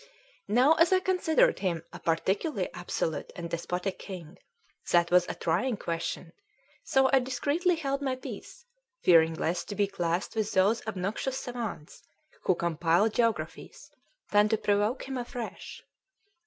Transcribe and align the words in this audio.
Now, 0.47 0.73
as 0.73 0.91
I 0.91 0.99
considered 0.99 1.59
him 1.59 1.83
a 1.93 1.99
particularly 1.99 2.73
absolute 2.73 3.31
and 3.35 3.47
despotic 3.51 3.99
king, 3.99 4.39
that 4.91 5.11
was 5.11 5.27
a 5.29 5.35
trying 5.35 5.77
Question; 5.77 6.33
so 6.83 7.07
I 7.13 7.19
discreetly 7.19 7.75
held 7.75 8.01
my 8.01 8.15
peace, 8.15 8.65
fearing 9.03 9.35
less 9.35 9.63
to 9.65 9.75
be 9.75 9.85
classed 9.85 10.35
with 10.35 10.53
those 10.53 10.81
obnoxious 10.87 11.37
savans 11.37 12.01
who 12.45 12.55
compile 12.55 13.09
geographies 13.09 13.91
than 14.31 14.49
to 14.49 14.57
provoke 14.57 15.07
him 15.07 15.19
afresh. 15.19 15.83